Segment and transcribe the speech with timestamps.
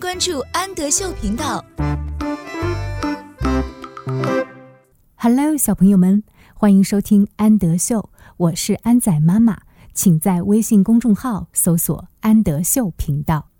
[0.00, 1.62] 关注安德秀频道。
[5.16, 8.08] Hello，小朋友们，欢迎收听安德秀，
[8.38, 9.58] 我是安仔妈妈，
[9.92, 13.50] 请在微信公众号搜索“安德秀频道”。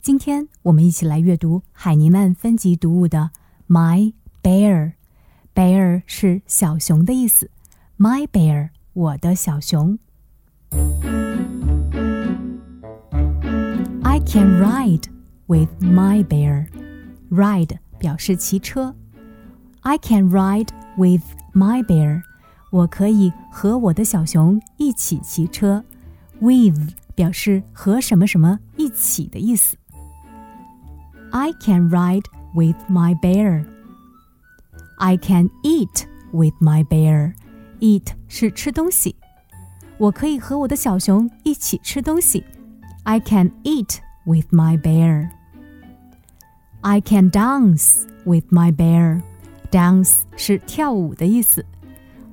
[0.00, 3.30] 今天我们一起来阅读海尼曼分级读物的
[3.72, 4.92] 《My Bear》
[5.54, 7.50] ，Bear 是小熊的意思
[7.98, 9.98] ，My Bear，我的小熊。
[14.02, 15.02] I can ride
[15.47, 16.67] with my bear.
[17.29, 18.95] Ride 表示骑车。
[19.81, 22.21] I can ride with my bear.
[22.71, 25.83] 我可以和我的小熊一起骑车。
[26.39, 29.77] With 表示和什么什么一起的意思。
[31.31, 33.65] I can ride with my bear.
[34.97, 37.33] I can eat with my bear.
[37.79, 39.15] Eat 是吃东西。
[39.97, 42.43] 我可以和我的小熊一起吃东西。
[43.03, 45.31] I can eat with my bear.
[46.81, 49.21] I can dance with my bear.
[49.71, 51.65] Dance 是跳舞的意思。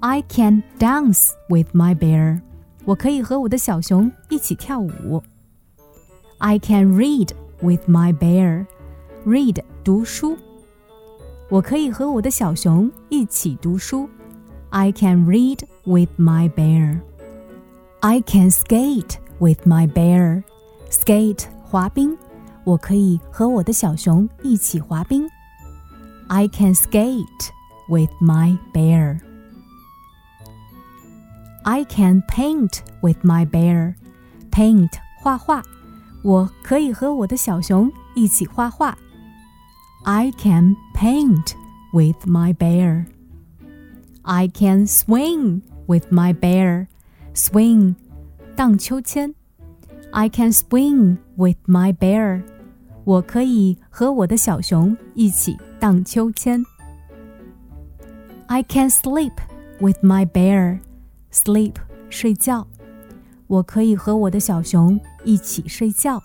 [0.00, 2.40] I can dance with my bear.
[2.84, 5.22] 我可以和我的小熊一起跳舞。
[6.38, 8.66] I can read with my bear.
[9.26, 10.36] Read 读书。
[11.50, 14.08] 我可以和我的小熊一起读书。
[14.70, 17.00] I can read with my bear.
[18.00, 20.42] I can skate with my bear.
[20.90, 22.16] Skate 滑冰，
[22.64, 25.28] 我可以和我的小熊一起滑冰。
[26.28, 27.50] I can skate
[27.88, 29.20] with my bear.
[31.64, 33.94] I can paint with my bear.
[34.50, 34.90] Paint
[35.22, 35.62] 画画，
[36.22, 38.96] 我可以和我的小熊一起画画。
[40.04, 41.54] I can paint
[41.92, 43.06] with my bear.
[44.22, 46.86] I can swing with my bear.
[47.34, 47.94] Swing
[48.56, 49.34] 荡秋千。
[50.12, 52.42] I can swing with my bear.
[53.04, 56.64] 我可以和我的小熊一起荡秋千。
[58.46, 59.32] I can sleep
[59.80, 60.80] with my bear.
[61.32, 61.74] Sleep
[62.10, 62.66] 睡觉。
[63.46, 66.22] 我可以和我的小熊一起睡觉。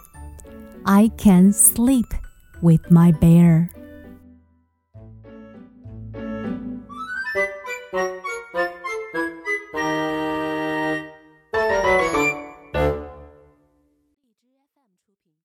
[0.84, 2.08] I can sleep
[2.62, 3.70] with my bear.